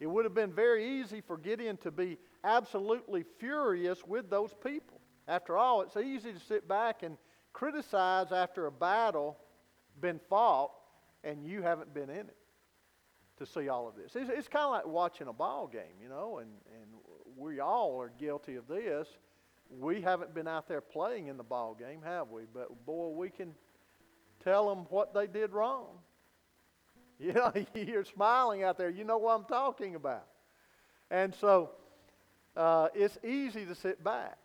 [0.00, 5.00] It would have been very easy for Gideon to be absolutely furious with those people.
[5.28, 7.16] After all, it's easy to sit back and
[7.52, 9.38] criticize after a battle
[10.00, 10.72] been fought
[11.22, 12.36] and you haven't been in it
[13.38, 14.16] to see all of this.
[14.16, 16.90] It's, it's kind of like watching a ball game, you know, and, and
[17.36, 19.08] we all are guilty of this.
[19.70, 22.42] We haven't been out there playing in the ball game, have we?
[22.52, 23.54] But boy, we can
[24.42, 25.86] tell them what they did wrong.
[27.18, 28.90] You know, you're smiling out there.
[28.90, 30.26] You know what I'm talking about.
[31.08, 31.70] And so
[32.56, 34.38] uh, it's easy to sit back.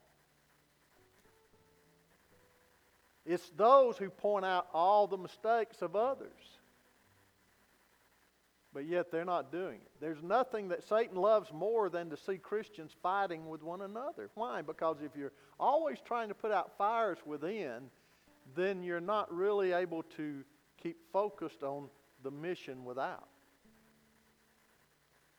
[3.26, 6.30] It's those who point out all the mistakes of others.
[8.74, 9.92] But yet they're not doing it.
[10.00, 14.30] There's nothing that Satan loves more than to see Christians fighting with one another.
[14.36, 14.62] Why?
[14.62, 17.90] Because if you're always trying to put out fires within,
[18.56, 20.44] then you're not really able to
[20.82, 21.90] keep focused on
[22.24, 23.28] the mission without.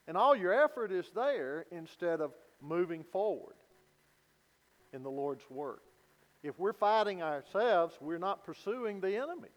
[0.06, 3.56] And all your effort is there instead of moving forward
[4.92, 5.82] in the Lord's work.
[6.42, 9.50] If we're fighting ourselves, we're not pursuing the enemy.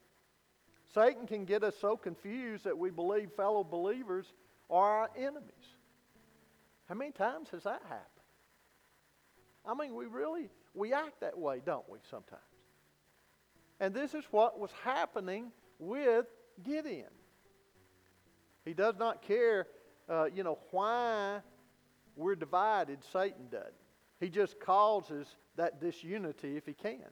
[0.93, 4.25] Satan can get us so confused that we believe fellow believers
[4.69, 5.51] are our enemies.
[6.89, 8.07] How many times has that happened?
[9.65, 12.41] I mean, we really we act that way, don't we, sometimes?
[13.81, 16.27] And this is what was happening with
[16.63, 17.09] Gideon.
[18.63, 19.65] He does not care,
[20.07, 21.39] uh, you know, why
[22.15, 22.99] we're divided.
[23.11, 23.73] Satan does.
[24.19, 25.25] He just causes
[25.55, 27.09] that disunity if he can.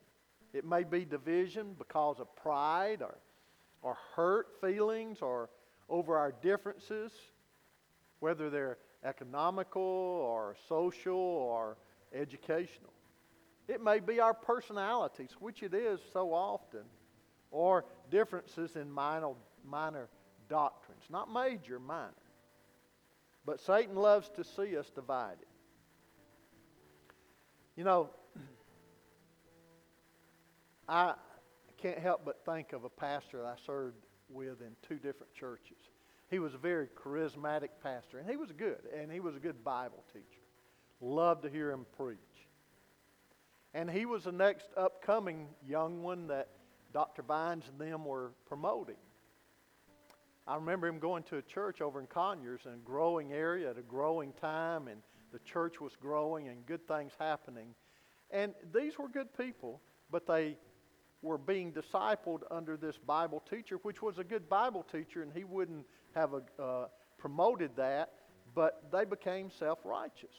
[0.53, 3.17] It may be division because of pride or,
[3.81, 5.49] or hurt feelings or
[5.89, 7.11] over our differences,
[8.19, 11.77] whether they're economical or social or
[12.13, 12.93] educational.
[13.69, 16.81] It may be our personalities, which it is so often,
[17.51, 20.09] or differences in minor, minor
[20.49, 21.03] doctrines.
[21.07, 22.09] Not major, minor.
[23.45, 25.45] But Satan loves to see us divided.
[27.75, 28.09] You know,
[30.89, 31.13] I
[31.77, 35.77] can't help but think of a pastor I served with in two different churches.
[36.31, 39.63] He was a very charismatic pastor, and he was good, and he was a good
[39.63, 40.41] Bible teacher.
[41.01, 42.17] Loved to hear him preach.
[43.73, 46.49] And he was the next upcoming young one that
[46.93, 47.21] Dr.
[47.21, 48.95] Vines and them were promoting.
[50.47, 53.77] I remember him going to a church over in Conyers in a growing area at
[53.77, 55.01] a growing time, and
[55.31, 57.75] the church was growing and good things happening.
[58.31, 59.79] And these were good people,
[60.11, 60.57] but they
[61.21, 65.43] were being discipled under this Bible teacher, which was a good Bible teacher, and he
[65.43, 66.87] wouldn't have a, uh,
[67.19, 68.13] promoted that,
[68.55, 70.35] but they became self righteous.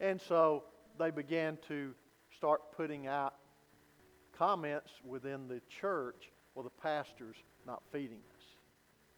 [0.00, 0.64] And so
[1.00, 1.94] they began to
[2.36, 3.34] start putting out
[4.36, 7.36] comments within the church well, the pastor's
[7.66, 8.44] not feeding us.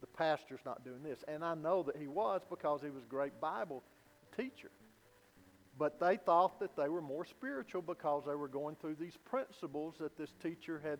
[0.01, 1.23] The pastor's not doing this.
[1.27, 3.83] And I know that he was because he was a great Bible
[4.37, 4.69] teacher.
[5.77, 9.95] But they thought that they were more spiritual because they were going through these principles
[9.99, 10.99] that this teacher had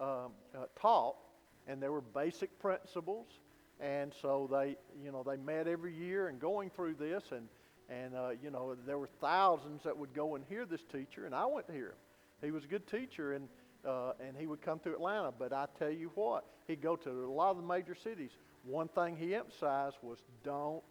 [0.00, 1.16] um, uh, taught,
[1.66, 3.26] and they were basic principles.
[3.80, 7.48] And so they, you know, they met every year and going through this, and
[7.92, 11.34] and uh, you know, there were thousands that would go and hear this teacher, and
[11.34, 11.96] I went to hear him.
[12.42, 13.48] He was a good teacher, and
[13.86, 15.32] uh, and he would come to Atlanta.
[15.36, 18.30] But I tell you what, he'd go to a lot of the major cities.
[18.64, 20.82] One thing he emphasized was don't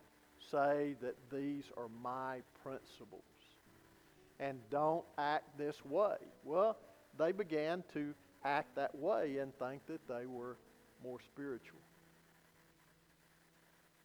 [0.51, 3.23] say that these are my principles.
[4.39, 6.15] And don't act this way.
[6.43, 6.75] Well,
[7.17, 10.57] they began to act that way and think that they were
[11.03, 11.79] more spiritual.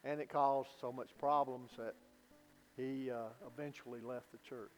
[0.05, 1.95] And it caused so much problems that
[2.77, 4.71] he uh, eventually left the church.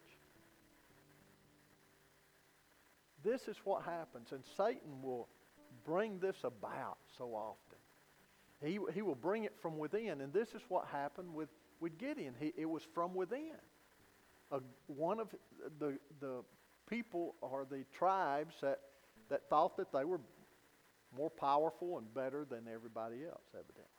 [3.24, 5.28] This is what happens, and Satan will
[5.84, 7.78] bring this about so often.
[8.62, 10.20] He, he will bring it from within.
[10.20, 11.48] And this is what happened with,
[11.80, 12.34] with Gideon.
[12.38, 13.52] He, it was from within.
[14.50, 15.28] Uh, one of
[15.78, 16.42] the, the
[16.88, 18.80] people or the tribes that,
[19.28, 20.20] that thought that they were
[21.16, 23.97] more powerful and better than everybody else, evidently.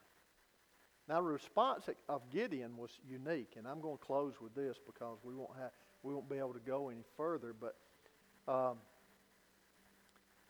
[1.10, 5.18] Now, the response of Gideon was unique, and I'm going to close with this because
[5.24, 5.72] we won't have
[6.04, 7.52] we won't be able to go any further.
[7.52, 7.74] But
[8.46, 8.76] um,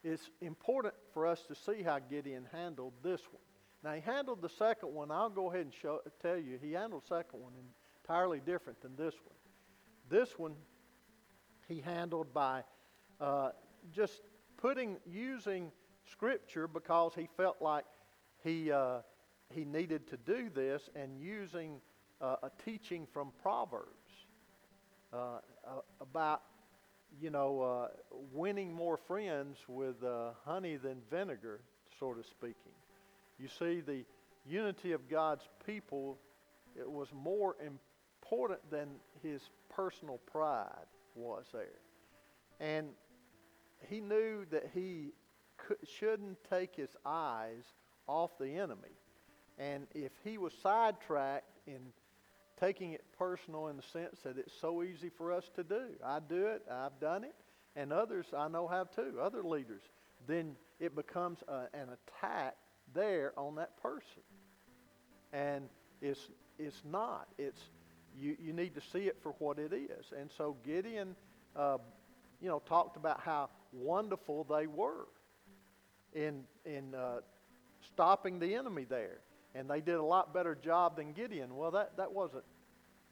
[0.04, 3.40] it's important for us to see how Gideon handled this one.
[3.82, 5.10] Now, he handled the second one.
[5.10, 7.52] I'll go ahead and show, tell you, he handled the second one
[8.04, 9.36] entirely different than this one.
[10.10, 10.52] This one,
[11.68, 12.64] he handled by
[13.18, 13.52] uh,
[13.90, 14.20] just
[14.58, 15.72] putting, using
[16.12, 17.86] Scripture because he felt like
[18.44, 18.98] he, uh,
[19.52, 21.80] he needed to do this and using
[22.20, 23.86] uh, a teaching from Proverbs
[25.12, 25.38] uh,
[26.00, 26.42] about,
[27.20, 27.88] you know, uh,
[28.32, 31.60] winning more friends with uh, honey than vinegar,
[31.98, 32.54] sort of speaking.
[33.38, 34.04] You see, the
[34.46, 36.18] unity of God's people
[36.78, 38.88] it was more important than
[39.22, 41.80] his personal pride was there.
[42.60, 42.88] And
[43.88, 45.12] he knew that he
[45.56, 47.64] could, shouldn't take his eyes
[48.06, 48.94] off the enemy.
[49.60, 51.80] And if he was sidetracked in
[52.58, 56.18] taking it personal in the sense that it's so easy for us to do, I
[56.26, 57.34] do it, I've done it,
[57.76, 59.82] and others I know have too, other leaders,
[60.26, 62.56] then it becomes a, an attack
[62.94, 64.22] there on that person.
[65.32, 65.68] And
[66.00, 67.28] it's, it's not.
[67.38, 67.60] It's,
[68.18, 70.06] you, you need to see it for what it is.
[70.18, 71.14] And so Gideon,
[71.54, 71.78] uh,
[72.40, 75.06] you know, talked about how wonderful they were
[76.14, 77.20] in, in uh,
[77.86, 79.18] stopping the enemy there.
[79.54, 81.56] And they did a lot better job than Gideon.
[81.56, 82.44] Well, that, that wasn't,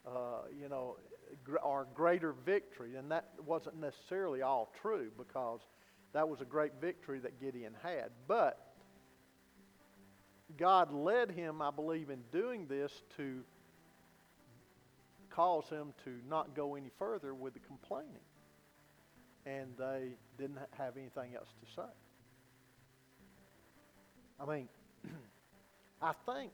[0.06, 0.96] uh, you know,
[1.44, 2.94] gr- our greater victory.
[2.96, 5.60] And that wasn't necessarily all true because
[6.12, 8.10] that was a great victory that Gideon had.
[8.28, 8.68] But
[10.56, 13.42] God led him, I believe, in doing this to
[15.30, 18.22] cause him to not go any further with the complaining.
[19.44, 21.88] And they didn't have anything else to say.
[24.40, 24.68] I mean,
[26.00, 26.52] I think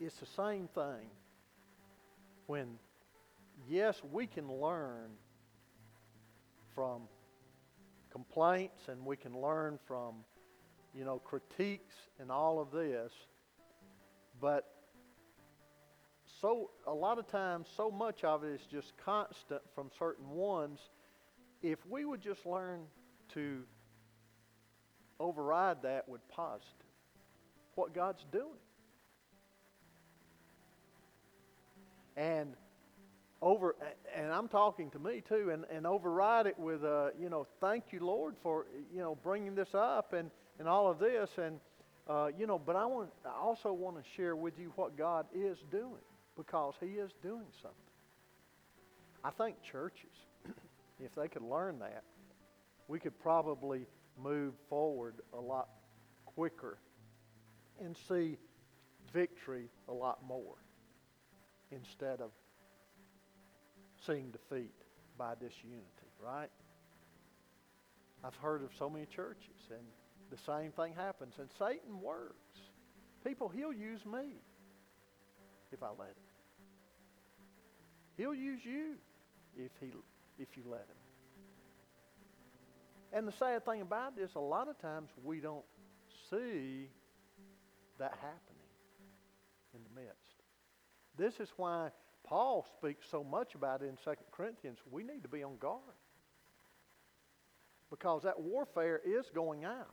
[0.00, 1.10] it's the same thing
[2.46, 2.78] when,
[3.68, 5.10] yes, we can learn
[6.74, 7.02] from
[8.10, 10.14] complaints and we can learn from
[10.94, 13.12] you know, critiques and all of this.
[14.40, 14.64] But
[16.40, 20.80] so a lot of times, so much of it is just constant from certain ones.
[21.62, 22.80] If we would just learn
[23.34, 23.62] to
[25.20, 26.87] override that with positive,
[27.78, 28.46] what God's doing.
[32.16, 32.54] And
[33.40, 33.76] over
[34.16, 37.84] and I'm talking to me too and, and override it with uh, you know thank
[37.92, 41.30] you Lord for you know bringing this up and and all of this.
[41.38, 41.60] And,
[42.08, 45.26] uh, you know, but I, want, I also want to share with you what God
[45.34, 46.02] is doing
[46.36, 47.76] because He is doing something.
[49.24, 50.10] I think churches,
[51.00, 52.02] if they could learn that,
[52.86, 53.86] we could probably
[54.20, 55.68] move forward a lot
[56.24, 56.78] quicker
[57.80, 58.38] and see
[59.12, 60.56] victory a lot more
[61.70, 62.30] instead of
[64.06, 64.74] seeing defeat
[65.16, 65.84] by disunity,
[66.22, 66.50] right?
[68.24, 69.86] I've heard of so many churches, and
[70.30, 71.34] the same thing happens.
[71.38, 72.58] And Satan works.
[73.24, 74.40] People, he'll use me
[75.72, 76.28] if I let him.
[78.16, 78.94] He'll use you
[79.56, 79.92] if he
[80.38, 80.96] if you let him.
[83.12, 85.64] And the sad thing about this, a lot of times we don't
[86.30, 86.90] see
[87.98, 88.58] that happening
[89.74, 90.42] in the midst.
[91.16, 91.90] This is why
[92.24, 94.78] Paul speaks so much about it in 2 Corinthians.
[94.90, 95.80] We need to be on guard.
[97.90, 99.86] Because that warfare is going on.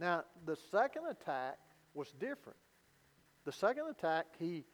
[0.00, 1.58] Now, the second attack
[1.94, 2.58] was different.
[3.44, 4.64] The second attack, he,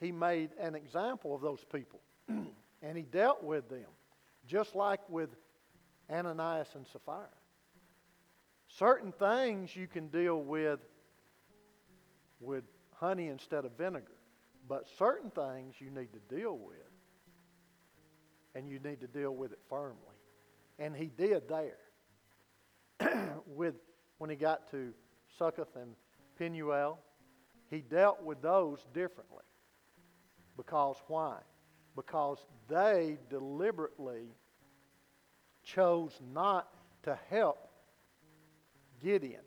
[0.00, 3.86] he made an example of those people, and he dealt with them,
[4.46, 5.30] just like with
[6.10, 7.28] Ananias and Sapphira.
[8.68, 10.80] Certain things you can deal with
[12.40, 12.64] with
[12.94, 14.16] honey instead of vinegar,
[14.68, 16.76] but certain things you need to deal with,
[18.54, 19.96] and you need to deal with it firmly.
[20.78, 21.78] And he did there
[23.46, 23.74] with
[24.18, 24.92] when he got to
[25.38, 25.94] Succoth and
[26.38, 26.98] Penuel,
[27.70, 29.44] he dealt with those differently.
[30.56, 31.38] Because why?
[31.96, 32.38] Because
[32.68, 34.34] they deliberately
[35.62, 36.68] chose not
[37.04, 37.70] to help
[39.02, 39.40] Gideon,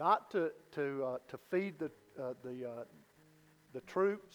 [0.00, 2.84] not to, to, uh, to feed the, uh, the, uh,
[3.74, 4.34] the troops,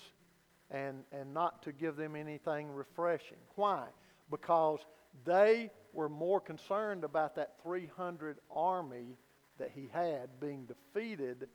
[0.70, 3.39] and, and not to give them anything refreshing.
[3.55, 3.86] Why?
[4.30, 4.80] Because
[5.26, 9.18] they were more concerned about that 300 army
[9.57, 11.47] that he had being defeated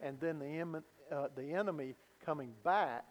[0.00, 0.82] and then the,
[1.14, 1.94] uh, the enemy
[2.24, 3.04] coming back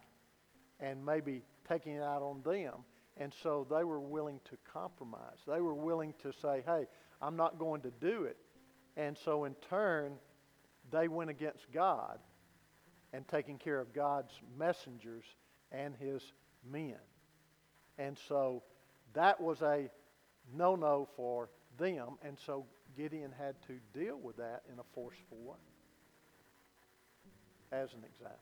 [0.80, 2.74] and maybe taking it out on them.
[3.18, 5.40] And so they were willing to compromise.
[5.48, 6.86] They were willing to say, hey,
[7.22, 8.38] I'm not going to do it.
[8.96, 10.14] And so in turn,
[10.92, 12.20] they went against God
[13.14, 15.24] and taking care of God's messengers
[15.72, 16.22] and his
[16.70, 16.98] men.
[17.98, 18.64] And so
[19.14, 19.90] that was a
[20.56, 22.66] no no for them, and so
[22.96, 25.58] Gideon had to deal with that in a forceful way,
[27.72, 28.38] as an example.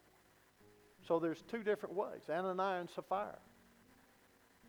[1.07, 3.37] So there's two different ways Ananias and Sapphira.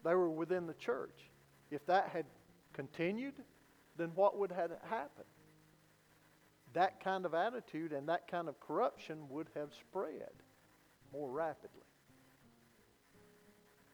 [0.04, 1.30] They were within the church.
[1.70, 2.26] If that had
[2.72, 3.34] continued,
[3.96, 5.26] then what would have happened?
[6.76, 10.28] That kind of attitude and that kind of corruption would have spread
[11.10, 11.80] more rapidly.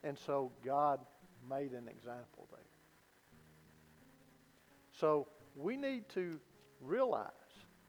[0.03, 0.99] And so God
[1.49, 2.59] made an example there.
[4.99, 6.41] So we need to
[6.81, 7.31] realize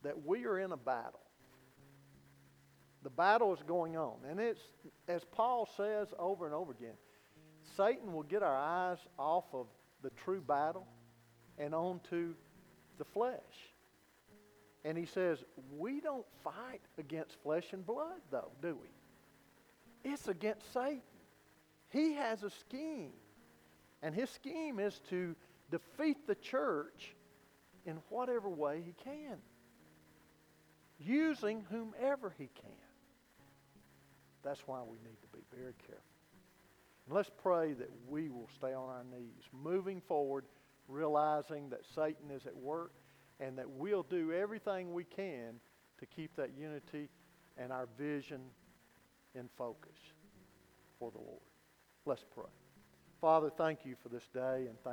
[0.04, 1.22] that we are in a battle.
[3.02, 4.18] The battle is going on.
[4.30, 4.62] And it's,
[5.08, 6.98] as Paul says over and over again,
[7.76, 9.66] Satan will get our eyes off of
[10.04, 10.86] the true battle
[11.58, 12.36] and onto
[13.00, 13.73] the flesh.
[14.86, 15.44] And he says,
[15.78, 20.12] we don't fight against flesh and blood, though, do we?
[20.12, 21.02] It's against Satan.
[21.90, 23.14] He has a scheme.
[24.02, 25.36] And his scheme is to
[25.72, 27.16] defeat the church
[27.86, 29.38] in whatever way he can,
[31.00, 32.72] using whomever he can.
[34.44, 36.04] That's why we need to be very careful.
[37.08, 40.46] And let's pray that we will stay on our knees, moving forward,
[40.90, 42.92] realizing that Satan is at work
[43.40, 45.60] and that we'll do everything we can
[46.00, 47.10] to keep that unity
[47.58, 48.42] and our vision
[49.36, 49.98] in focus
[51.00, 51.42] for the Lord.
[52.06, 52.46] Let's pray.
[53.22, 54.92] Father, thank you for this day and thank